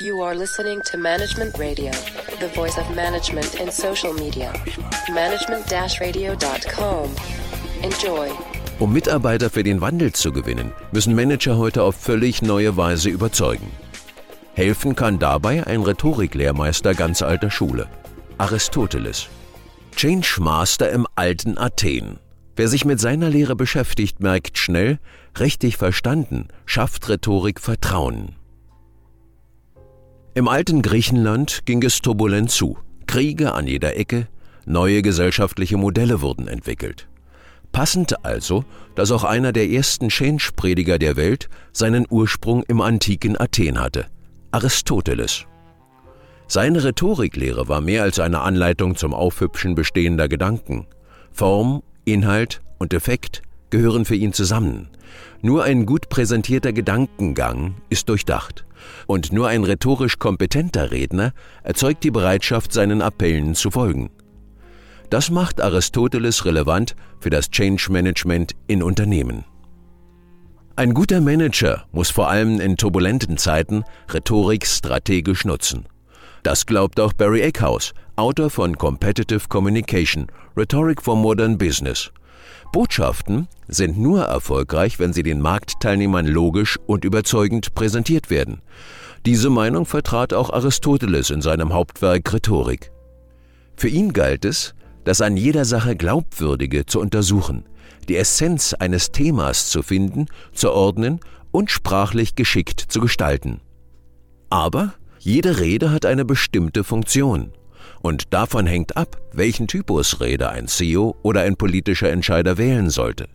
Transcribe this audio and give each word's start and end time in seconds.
You 0.00 0.22
are 0.22 0.34
listening 0.34 0.80
to 0.90 0.96
Management 0.96 1.58
Radio, 1.58 1.90
the 2.40 2.48
voice 2.54 2.78
of 2.78 2.88
management 2.96 3.60
in 3.60 3.70
social 3.70 4.14
media. 4.14 4.50
Management-radio.com. 5.12 7.10
Enjoy. 7.82 8.30
Um 8.78 8.92
Mitarbeiter 8.92 9.50
für 9.50 9.62
den 9.62 9.82
Wandel 9.82 10.14
zu 10.14 10.32
gewinnen, 10.32 10.72
müssen 10.92 11.14
Manager 11.14 11.58
heute 11.58 11.82
auf 11.82 11.94
völlig 11.94 12.40
neue 12.40 12.76
Weise 12.76 13.10
überzeugen. 13.10 13.70
Helfen 14.54 14.96
kann 14.96 15.18
dabei 15.18 15.66
ein 15.66 15.82
Rhetoriklehrmeister 15.82 16.94
ganz 16.94 17.20
alter 17.20 17.50
Schule, 17.50 17.86
Aristoteles. 18.38 19.28
Change 19.94 20.38
Master 20.40 20.90
im 20.90 21.06
alten 21.16 21.58
Athen. 21.58 22.18
Wer 22.56 22.68
sich 22.68 22.86
mit 22.86 22.98
seiner 22.98 23.28
Lehre 23.28 23.56
beschäftigt, 23.56 24.20
merkt 24.20 24.56
schnell, 24.56 24.98
richtig 25.38 25.76
verstanden, 25.76 26.48
schafft 26.64 27.10
Rhetorik 27.10 27.60
Vertrauen. 27.60 28.36
Im 30.34 30.48
alten 30.48 30.80
Griechenland 30.80 31.66
ging 31.66 31.82
es 31.82 32.00
turbulent 32.00 32.50
zu. 32.50 32.78
Kriege 33.06 33.52
an 33.52 33.66
jeder 33.66 33.98
Ecke, 33.98 34.28
neue 34.64 35.02
gesellschaftliche 35.02 35.76
Modelle 35.76 36.22
wurden 36.22 36.48
entwickelt. 36.48 37.06
Passend 37.70 38.24
also, 38.24 38.64
dass 38.94 39.10
auch 39.10 39.24
einer 39.24 39.52
der 39.52 39.68
ersten 39.68 40.08
Change-Prediger 40.08 40.98
der 40.98 41.16
Welt 41.16 41.50
seinen 41.72 42.06
Ursprung 42.08 42.62
im 42.62 42.80
antiken 42.80 43.38
Athen 43.38 43.78
hatte, 43.78 44.06
Aristoteles. 44.52 45.44
Seine 46.46 46.82
Rhetoriklehre 46.82 47.68
war 47.68 47.82
mehr 47.82 48.02
als 48.02 48.18
eine 48.18 48.40
Anleitung 48.40 48.96
zum 48.96 49.12
Aufhübschen 49.12 49.74
bestehender 49.74 50.28
Gedanken. 50.28 50.86
Form, 51.30 51.82
Inhalt 52.06 52.62
und 52.78 52.94
Effekt 52.94 53.42
gehören 53.68 54.06
für 54.06 54.16
ihn 54.16 54.32
zusammen. 54.32 54.88
Nur 55.40 55.64
ein 55.64 55.86
gut 55.86 56.08
präsentierter 56.08 56.72
Gedankengang 56.72 57.74
ist 57.88 58.08
durchdacht. 58.08 58.64
Und 59.06 59.32
nur 59.32 59.48
ein 59.48 59.64
rhetorisch 59.64 60.18
kompetenter 60.18 60.90
Redner 60.90 61.32
erzeugt 61.62 62.04
die 62.04 62.10
Bereitschaft, 62.10 62.72
seinen 62.72 63.02
Appellen 63.02 63.54
zu 63.54 63.70
folgen. 63.70 64.10
Das 65.10 65.30
macht 65.30 65.60
Aristoteles 65.60 66.44
relevant 66.44 66.96
für 67.20 67.30
das 67.30 67.50
Change 67.50 67.88
Management 67.90 68.52
in 68.66 68.82
Unternehmen. 68.82 69.44
Ein 70.74 70.94
guter 70.94 71.20
Manager 71.20 71.84
muss 71.92 72.10
vor 72.10 72.30
allem 72.30 72.58
in 72.58 72.78
turbulenten 72.78 73.36
Zeiten 73.36 73.84
Rhetorik 74.12 74.66
strategisch 74.66 75.44
nutzen. 75.44 75.84
Das 76.42 76.64
glaubt 76.64 76.98
auch 76.98 77.12
Barry 77.12 77.42
Eckhouse, 77.42 77.92
Autor 78.16 78.48
von 78.48 78.78
Competitive 78.78 79.48
Communication, 79.48 80.28
Rhetoric 80.56 81.02
for 81.02 81.14
Modern 81.14 81.58
Business. 81.58 82.10
Botschaften 82.72 83.48
sind 83.68 83.98
nur 83.98 84.22
erfolgreich, 84.22 84.98
wenn 84.98 85.12
sie 85.12 85.22
den 85.22 85.40
Marktteilnehmern 85.40 86.26
logisch 86.26 86.78
und 86.86 87.04
überzeugend 87.04 87.74
präsentiert 87.74 88.30
werden. 88.30 88.62
Diese 89.26 89.50
Meinung 89.50 89.86
vertrat 89.86 90.32
auch 90.32 90.50
Aristoteles 90.50 91.30
in 91.30 91.42
seinem 91.42 91.72
Hauptwerk 91.74 92.32
Rhetorik. 92.32 92.90
Für 93.76 93.88
ihn 93.88 94.12
galt 94.12 94.44
es, 94.44 94.74
das 95.04 95.20
an 95.20 95.36
jeder 95.36 95.64
Sache 95.64 95.96
Glaubwürdige 95.96 96.86
zu 96.86 96.98
untersuchen, 96.98 97.64
die 98.08 98.16
Essenz 98.16 98.72
eines 98.74 99.12
Themas 99.12 99.68
zu 99.68 99.82
finden, 99.82 100.26
zu 100.52 100.72
ordnen 100.72 101.20
und 101.50 101.70
sprachlich 101.70 102.34
geschickt 102.34 102.80
zu 102.80 103.00
gestalten. 103.00 103.60
Aber 104.50 104.94
jede 105.18 105.60
Rede 105.60 105.90
hat 105.90 106.04
eine 106.04 106.24
bestimmte 106.24 106.84
Funktion. 106.84 107.52
Und 108.00 108.32
davon 108.32 108.66
hängt 108.66 108.96
ab, 108.96 109.20
welchen 109.32 109.68
Typus 109.68 110.20
Rede 110.20 110.50
ein 110.50 110.66
CEO 110.66 111.16
oder 111.22 111.42
ein 111.42 111.56
politischer 111.56 112.10
Entscheider 112.10 112.58
wählen 112.58 112.90
sollte. 112.90 113.28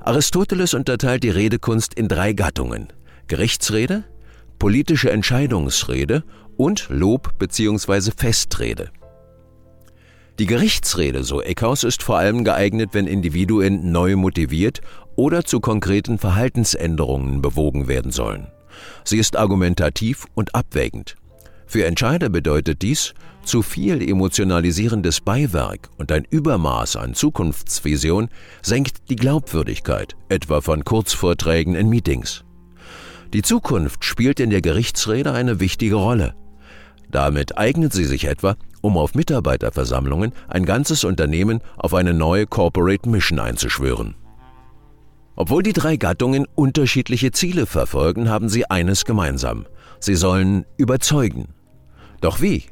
Aristoteles 0.00 0.74
unterteilt 0.74 1.22
die 1.24 1.30
Redekunst 1.30 1.94
in 1.94 2.08
drei 2.08 2.34
Gattungen. 2.34 2.92
Gerichtsrede, 3.26 4.04
politische 4.58 5.10
Entscheidungsrede 5.10 6.24
und 6.56 6.88
Lob- 6.90 7.38
bzw. 7.38 8.10
Festrede. 8.16 8.90
Die 10.38 10.46
Gerichtsrede, 10.46 11.22
so 11.22 11.40
Eckhaus, 11.40 11.84
ist 11.84 12.02
vor 12.02 12.18
allem 12.18 12.42
geeignet, 12.44 12.90
wenn 12.92 13.06
Individuen 13.06 13.92
neu 13.92 14.16
motiviert 14.16 14.80
oder 15.14 15.44
zu 15.44 15.60
konkreten 15.60 16.18
Verhaltensänderungen 16.18 17.40
bewogen 17.40 17.86
werden 17.86 18.10
sollen. 18.10 18.48
Sie 19.04 19.18
ist 19.18 19.36
argumentativ 19.36 20.26
und 20.34 20.54
abwägend. 20.54 21.14
Für 21.74 21.86
Entscheider 21.86 22.28
bedeutet 22.28 22.82
dies, 22.82 23.14
zu 23.42 23.60
viel 23.60 24.00
emotionalisierendes 24.00 25.20
Beiwerk 25.20 25.90
und 25.98 26.12
ein 26.12 26.24
Übermaß 26.24 26.94
an 26.94 27.14
Zukunftsvision 27.14 28.28
senkt 28.62 29.10
die 29.10 29.16
Glaubwürdigkeit, 29.16 30.14
etwa 30.28 30.60
von 30.60 30.84
Kurzvorträgen 30.84 31.74
in 31.74 31.88
Meetings. 31.88 32.44
Die 33.32 33.42
Zukunft 33.42 34.04
spielt 34.04 34.38
in 34.38 34.50
der 34.50 34.60
Gerichtsrede 34.60 35.32
eine 35.32 35.58
wichtige 35.58 35.96
Rolle. 35.96 36.36
Damit 37.10 37.58
eignet 37.58 37.92
sie 37.92 38.04
sich 38.04 38.26
etwa, 38.26 38.54
um 38.80 38.96
auf 38.96 39.16
Mitarbeiterversammlungen 39.16 40.30
ein 40.46 40.66
ganzes 40.66 41.02
Unternehmen 41.02 41.60
auf 41.76 41.92
eine 41.92 42.14
neue 42.14 42.46
Corporate 42.46 43.08
Mission 43.08 43.40
einzuschwören. 43.40 44.14
Obwohl 45.34 45.64
die 45.64 45.72
drei 45.72 45.96
Gattungen 45.96 46.46
unterschiedliche 46.54 47.32
Ziele 47.32 47.66
verfolgen, 47.66 48.28
haben 48.28 48.48
sie 48.48 48.64
eines 48.70 49.04
gemeinsam. 49.04 49.66
Sie 49.98 50.14
sollen 50.14 50.66
überzeugen. 50.76 51.48
Doch 52.24 52.40
wie? 52.40 52.62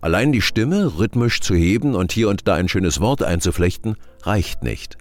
Allein 0.00 0.32
die 0.32 0.40
Stimme 0.40 0.98
rhythmisch 0.98 1.42
zu 1.42 1.54
heben 1.54 1.94
und 1.94 2.12
hier 2.12 2.30
und 2.30 2.48
da 2.48 2.54
ein 2.54 2.66
schönes 2.66 2.98
Wort 2.98 3.22
einzuflechten, 3.22 3.96
reicht 4.22 4.62
nicht. 4.62 4.96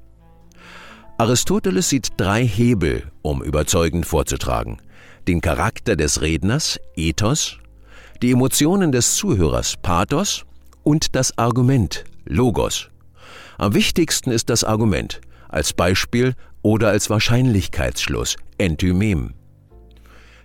Aristoteles 1.18 1.88
sieht 1.88 2.10
drei 2.18 2.46
Hebel, 2.46 3.10
um 3.22 3.42
überzeugend 3.42 4.06
vorzutragen. 4.06 4.82
Den 5.30 5.40
Charakter 5.40 5.96
des 5.96 6.20
Redners, 6.20 6.78
Ethos, 6.98 7.58
die 8.22 8.32
Emotionen 8.32 8.92
des 8.92 9.16
Zuhörers, 9.16 9.76
Pathos 9.82 10.44
und 10.84 11.16
das 11.16 11.38
Argument, 11.38 12.04
Logos. 12.26 12.90
Am 13.58 13.74
wichtigsten 13.74 14.32
ist 14.32 14.50
das 14.50 14.66
Argument, 14.66 15.22
als 15.48 15.72
Beispiel 15.72 16.34
oder 16.64 16.90
als 16.90 17.10
Wahrscheinlichkeitsschluss, 17.10 18.36
Enthymem. 18.58 19.36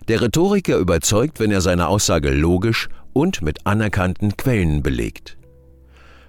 Der 0.07 0.21
Rhetoriker 0.21 0.77
überzeugt, 0.77 1.41
wenn 1.41 1.51
er 1.51 1.59
seine 1.59 1.89
Aussage 1.89 2.31
logisch 2.31 2.87
und 3.15 3.41
mit 3.41 3.65
anerkannten 3.65 4.35
Quellen 4.35 4.83
belegt. 4.83 5.37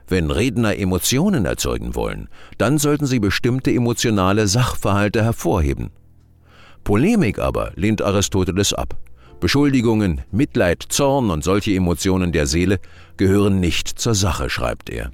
Wenn 0.06 0.30
Redner 0.30 0.78
Emotionen 0.78 1.44
erzeugen 1.44 1.96
wollen, 1.96 2.28
dann 2.58 2.78
sollten 2.78 3.06
sie 3.06 3.18
bestimmte 3.18 3.72
emotionale 3.72 4.46
Sachverhalte 4.46 5.24
hervorheben. 5.24 5.90
Polemik 6.84 7.40
aber 7.40 7.72
lehnt 7.74 8.02
Aristoteles 8.02 8.72
ab. 8.72 8.96
Beschuldigungen, 9.40 10.20
Mitleid, 10.30 10.84
Zorn 10.88 11.30
und 11.30 11.42
solche 11.42 11.74
Emotionen 11.74 12.30
der 12.30 12.46
Seele 12.46 12.78
gehören 13.16 13.58
nicht 13.58 13.88
zur 13.88 14.14
Sache, 14.14 14.48
schreibt 14.48 14.88
er. 14.88 15.10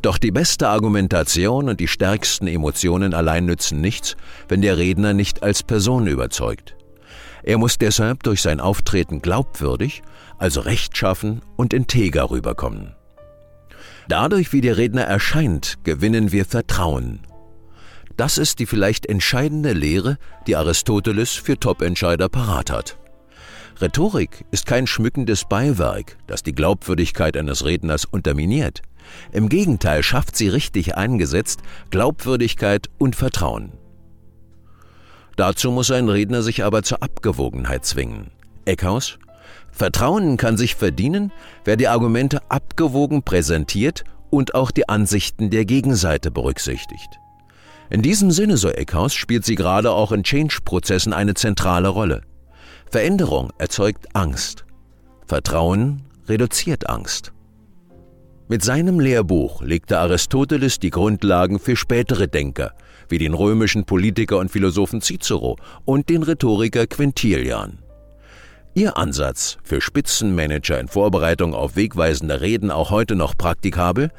Doch 0.00 0.16
die 0.16 0.30
beste 0.30 0.68
Argumentation 0.68 1.68
und 1.68 1.78
die 1.78 1.88
stärksten 1.88 2.46
Emotionen 2.46 3.12
allein 3.12 3.44
nützen 3.44 3.82
nichts, 3.82 4.16
wenn 4.48 4.62
der 4.62 4.78
Redner 4.78 5.12
nicht 5.12 5.42
als 5.42 5.62
Person 5.62 6.06
überzeugt. 6.06 6.77
Er 7.42 7.58
muss 7.58 7.78
deshalb 7.78 8.22
durch 8.22 8.42
sein 8.42 8.60
Auftreten 8.60 9.22
glaubwürdig, 9.22 10.02
also 10.38 10.60
rechtschaffen 10.60 11.42
und 11.56 11.72
integer 11.72 12.30
rüberkommen. 12.30 12.94
Dadurch, 14.08 14.52
wie 14.52 14.60
der 14.60 14.76
Redner 14.76 15.02
erscheint, 15.02 15.78
gewinnen 15.84 16.32
wir 16.32 16.44
Vertrauen. 16.44 17.20
Das 18.16 18.38
ist 18.38 18.58
die 18.58 18.66
vielleicht 18.66 19.06
entscheidende 19.06 19.72
Lehre, 19.72 20.18
die 20.46 20.56
Aristoteles 20.56 21.34
für 21.34 21.58
Top-Entscheider 21.58 22.28
parat 22.28 22.70
hat. 22.70 22.98
Rhetorik 23.80 24.44
ist 24.50 24.66
kein 24.66 24.88
schmückendes 24.88 25.44
Beiwerk, 25.44 26.16
das 26.26 26.42
die 26.42 26.54
Glaubwürdigkeit 26.54 27.36
eines 27.36 27.64
Redners 27.64 28.06
unterminiert. 28.06 28.82
Im 29.30 29.48
Gegenteil 29.48 30.02
schafft 30.02 30.36
sie 30.36 30.48
richtig 30.48 30.96
eingesetzt 30.96 31.60
Glaubwürdigkeit 31.90 32.88
und 32.98 33.14
Vertrauen. 33.14 33.72
Dazu 35.38 35.70
muss 35.70 35.92
ein 35.92 36.08
Redner 36.08 36.42
sich 36.42 36.64
aber 36.64 36.82
zur 36.82 37.00
Abgewogenheit 37.00 37.84
zwingen. 37.84 38.32
Eckhaus 38.64 39.20
Vertrauen 39.70 40.36
kann 40.36 40.56
sich 40.56 40.74
verdienen, 40.74 41.30
wer 41.64 41.76
die 41.76 41.86
Argumente 41.86 42.42
abgewogen 42.50 43.22
präsentiert 43.22 44.02
und 44.30 44.56
auch 44.56 44.72
die 44.72 44.88
Ansichten 44.88 45.50
der 45.50 45.64
Gegenseite 45.64 46.32
berücksichtigt. 46.32 47.20
In 47.88 48.02
diesem 48.02 48.32
Sinne, 48.32 48.56
so 48.56 48.68
Eckhaus, 48.68 49.14
spielt 49.14 49.44
sie 49.44 49.54
gerade 49.54 49.92
auch 49.92 50.10
in 50.10 50.24
Change-Prozessen 50.24 51.12
eine 51.12 51.34
zentrale 51.34 51.88
Rolle. 51.88 52.22
Veränderung 52.90 53.52
erzeugt 53.58 54.16
Angst. 54.16 54.64
Vertrauen 55.24 56.02
reduziert 56.26 56.88
Angst. 56.88 57.32
Mit 58.50 58.64
seinem 58.64 58.98
Lehrbuch 58.98 59.60
legte 59.60 59.98
Aristoteles 59.98 60.78
die 60.78 60.88
Grundlagen 60.88 61.58
für 61.58 61.76
spätere 61.76 62.28
Denker, 62.28 62.72
wie 63.10 63.18
den 63.18 63.34
römischen 63.34 63.84
Politiker 63.84 64.38
und 64.38 64.50
Philosophen 64.50 65.02
Cicero 65.02 65.56
und 65.84 66.08
den 66.08 66.22
Rhetoriker 66.22 66.86
Quintilian. 66.86 67.80
Ihr 68.72 68.96
Ansatz 68.96 69.58
für 69.62 69.82
Spitzenmanager 69.82 70.80
in 70.80 70.88
Vorbereitung 70.88 71.52
auf 71.52 71.76
wegweisende 71.76 72.40
Reden 72.40 72.70
auch 72.70 72.90
heute 72.90 73.16
noch 73.16 73.36
praktikabel? 73.36 74.10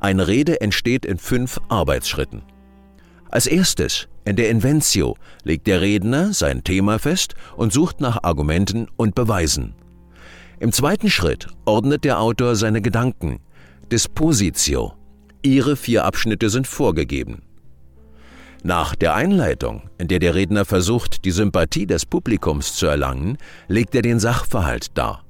Eine 0.00 0.26
Rede 0.26 0.60
entsteht 0.60 1.06
in 1.06 1.16
fünf 1.16 1.58
Arbeitsschritten. 1.70 2.42
Als 3.30 3.46
erstes 3.46 4.06
In 4.26 4.36
der 4.36 4.50
Inventio 4.50 5.16
legt 5.44 5.66
der 5.66 5.80
Redner 5.80 6.34
sein 6.34 6.62
Thema 6.62 6.98
fest 6.98 7.36
und 7.56 7.72
sucht 7.72 8.02
nach 8.02 8.22
Argumenten 8.22 8.88
und 8.98 9.14
Beweisen. 9.14 9.74
Im 10.60 10.72
zweiten 10.72 11.08
Schritt 11.08 11.46
ordnet 11.64 12.04
der 12.04 12.20
Autor 12.20 12.54
seine 12.54 12.82
Gedanken. 12.82 13.40
Dispositio. 13.90 14.92
Ihre 15.42 15.74
vier 15.74 16.04
Abschnitte 16.04 16.50
sind 16.50 16.66
vorgegeben. 16.66 17.40
Nach 18.62 18.94
der 18.94 19.14
Einleitung, 19.14 19.88
in 19.96 20.08
der 20.08 20.18
der 20.18 20.34
Redner 20.34 20.66
versucht, 20.66 21.24
die 21.24 21.30
Sympathie 21.30 21.86
des 21.86 22.04
Publikums 22.04 22.74
zu 22.74 22.86
erlangen, 22.86 23.38
legt 23.66 23.94
er 23.94 24.02
den 24.02 24.20
Sachverhalt 24.20 24.98
dar. 24.98 25.24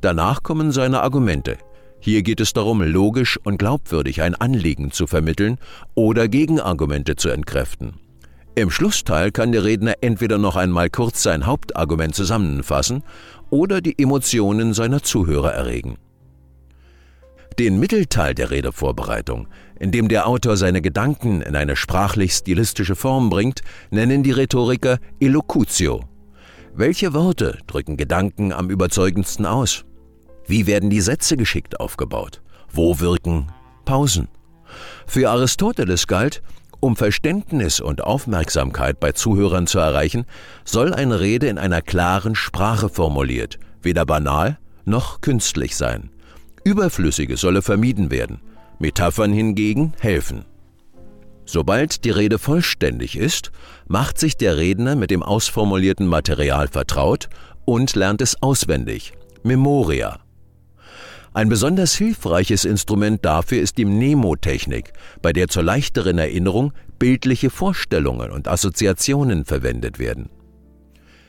Danach 0.00 0.44
kommen 0.44 0.70
seine 0.70 1.02
Argumente. 1.02 1.56
Hier 1.98 2.22
geht 2.22 2.38
es 2.38 2.52
darum, 2.52 2.80
logisch 2.80 3.40
und 3.42 3.58
glaubwürdig 3.58 4.22
ein 4.22 4.36
Anliegen 4.36 4.92
zu 4.92 5.08
vermitteln 5.08 5.58
oder 5.96 6.28
Gegenargumente 6.28 7.16
zu 7.16 7.30
entkräften. 7.30 7.94
Im 8.54 8.70
Schlussteil 8.70 9.32
kann 9.32 9.50
der 9.50 9.64
Redner 9.64 9.94
entweder 10.00 10.38
noch 10.38 10.54
einmal 10.54 10.90
kurz 10.90 11.24
sein 11.24 11.44
Hauptargument 11.44 12.14
zusammenfassen 12.14 13.02
oder 13.50 13.80
die 13.80 14.00
Emotionen 14.00 14.74
seiner 14.74 15.02
Zuhörer 15.02 15.52
erregen. 15.52 15.98
Den 17.58 17.78
Mittelteil 17.80 18.34
der 18.34 18.50
Redevorbereitung, 18.50 19.48
in 19.78 19.90
dem 19.90 20.08
der 20.08 20.26
Autor 20.26 20.58
seine 20.58 20.82
Gedanken 20.82 21.40
in 21.40 21.56
eine 21.56 21.74
sprachlich-stilistische 21.74 22.96
Form 22.96 23.30
bringt, 23.30 23.62
nennen 23.90 24.22
die 24.22 24.32
Rhetoriker 24.32 24.98
Elocutio. 25.20 26.04
Welche 26.74 27.14
Worte 27.14 27.56
drücken 27.66 27.96
Gedanken 27.96 28.52
am 28.52 28.68
überzeugendsten 28.68 29.46
aus? 29.46 29.86
Wie 30.46 30.66
werden 30.66 30.90
die 30.90 31.00
Sätze 31.00 31.38
geschickt 31.38 31.80
aufgebaut? 31.80 32.42
Wo 32.70 33.00
wirken 33.00 33.46
Pausen? 33.86 34.28
Für 35.06 35.30
Aristoteles 35.30 36.06
galt, 36.06 36.42
um 36.80 36.94
Verständnis 36.94 37.80
und 37.80 38.04
Aufmerksamkeit 38.04 39.00
bei 39.00 39.12
Zuhörern 39.12 39.66
zu 39.66 39.78
erreichen, 39.78 40.26
soll 40.66 40.92
eine 40.92 41.20
Rede 41.20 41.46
in 41.46 41.56
einer 41.56 41.80
klaren 41.80 42.34
Sprache 42.34 42.90
formuliert, 42.90 43.58
weder 43.80 44.04
banal 44.04 44.58
noch 44.84 45.22
künstlich 45.22 45.74
sein. 45.74 46.10
Überflüssige 46.66 47.36
solle 47.36 47.62
vermieden 47.62 48.10
werden, 48.10 48.40
Metaphern 48.80 49.32
hingegen 49.32 49.92
helfen. 50.00 50.44
Sobald 51.44 52.04
die 52.04 52.10
Rede 52.10 52.40
vollständig 52.40 53.16
ist, 53.16 53.52
macht 53.86 54.18
sich 54.18 54.36
der 54.36 54.56
Redner 54.56 54.96
mit 54.96 55.12
dem 55.12 55.22
ausformulierten 55.22 56.08
Material 56.08 56.66
vertraut 56.66 57.28
und 57.64 57.94
lernt 57.94 58.20
es 58.20 58.42
auswendig. 58.42 59.12
Memoria. 59.44 60.18
Ein 61.32 61.48
besonders 61.48 61.94
hilfreiches 61.94 62.64
Instrument 62.64 63.24
dafür 63.24 63.60
ist 63.60 63.78
die 63.78 63.84
Mnemotechnik, 63.84 64.92
bei 65.22 65.32
der 65.32 65.46
zur 65.46 65.62
leichteren 65.62 66.18
Erinnerung 66.18 66.72
bildliche 66.98 67.48
Vorstellungen 67.48 68.32
und 68.32 68.48
Assoziationen 68.48 69.44
verwendet 69.44 70.00
werden. 70.00 70.30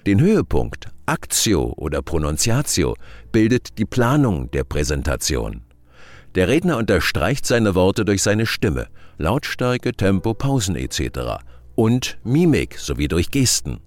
Den 0.08 0.22
Höhepunkt, 0.22 0.88
Actio 1.06 1.74
oder 1.76 2.02
Pronunciatio, 2.02 2.96
bildet 3.34 3.78
die 3.78 3.84
Planung 3.84 4.50
der 4.52 4.64
Präsentation. 4.64 5.64
Der 6.34 6.48
Redner 6.48 6.78
unterstreicht 6.78 7.46
seine 7.46 7.76
Worte 7.76 8.06
durch 8.06 8.24
seine 8.24 8.46
Stimme, 8.46 8.88
Lautstärke, 9.18 9.92
Tempo, 9.92 10.34
Pausen 10.34 10.78
etc. 10.78 11.44
und 11.76 12.20
Mimik 12.24 12.80
sowie 12.80 13.10
durch 13.10 13.32
Gesten. 13.32 13.82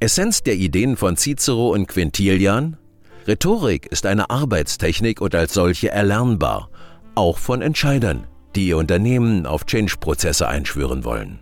Essenz 0.00 0.42
der 0.42 0.54
Ideen 0.54 0.96
von 0.96 1.18
Cicero 1.18 1.74
und 1.74 1.86
Quintilian 1.86 2.78
Rhetorik 3.26 3.88
ist 3.92 4.06
eine 4.06 4.30
Arbeitstechnik 4.30 5.20
und 5.20 5.34
als 5.34 5.52
solche 5.52 5.90
erlernbar, 5.90 6.70
auch 7.14 7.36
von 7.36 7.60
Entscheidern, 7.60 8.26
die 8.56 8.68
ihr 8.68 8.78
Unternehmen 8.78 9.44
auf 9.44 9.66
Change-Prozesse 9.66 10.48
einschwören 10.48 11.04
wollen. 11.04 11.40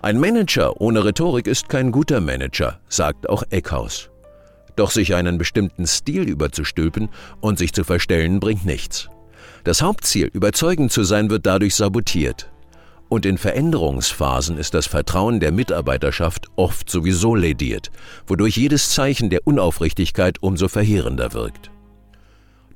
Ein 0.00 0.20
Manager 0.20 0.80
ohne 0.80 1.04
Rhetorik 1.04 1.48
ist 1.48 1.68
kein 1.68 1.90
guter 1.90 2.20
Manager, 2.20 2.78
sagt 2.88 3.28
auch 3.28 3.42
Eckhaus. 3.50 4.10
Doch 4.76 4.92
sich 4.92 5.16
einen 5.16 5.38
bestimmten 5.38 5.88
Stil 5.88 6.28
überzustülpen 6.28 7.08
und 7.40 7.58
sich 7.58 7.72
zu 7.72 7.82
verstellen 7.82 8.38
bringt 8.38 8.64
nichts. 8.64 9.08
Das 9.64 9.82
Hauptziel, 9.82 10.30
überzeugend 10.32 10.92
zu 10.92 11.02
sein, 11.02 11.30
wird 11.30 11.46
dadurch 11.46 11.74
sabotiert. 11.74 12.48
Und 13.08 13.26
in 13.26 13.38
Veränderungsphasen 13.38 14.56
ist 14.56 14.74
das 14.74 14.86
Vertrauen 14.86 15.40
der 15.40 15.50
Mitarbeiterschaft 15.50 16.46
oft 16.54 16.88
sowieso 16.88 17.34
lediert, 17.34 17.90
wodurch 18.26 18.56
jedes 18.56 18.90
Zeichen 18.90 19.30
der 19.30 19.46
Unaufrichtigkeit 19.46 20.40
umso 20.40 20.68
verheerender 20.68 21.32
wirkt. 21.32 21.72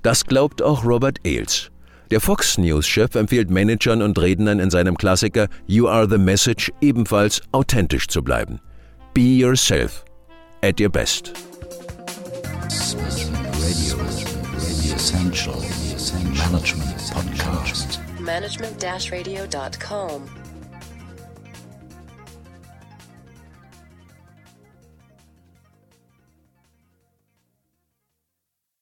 Das 0.02 0.26
glaubt 0.26 0.60
auch 0.60 0.84
Robert 0.84 1.18
Ailes. 1.24 1.71
Der 2.12 2.20
Fox 2.20 2.58
News-Chef 2.58 3.14
empfiehlt 3.14 3.48
Managern 3.48 4.02
und 4.02 4.18
Rednern 4.18 4.60
in 4.60 4.68
seinem 4.68 4.98
Klassiker 4.98 5.48
You 5.66 5.88
Are 5.88 6.06
the 6.06 6.18
Message 6.18 6.70
ebenfalls 6.82 7.40
authentisch 7.52 8.06
zu 8.06 8.22
bleiben. 8.22 8.60
Be 9.14 9.38
yourself. 9.38 10.04
At 10.60 10.78
your 10.78 10.90
best. 10.90 11.32
Radio, 12.68 13.96
Radio 13.96 14.94
Essential, 14.94 15.56
Management 16.34 16.98
Podcast. 17.14 17.98
management-radio.com 18.20 20.41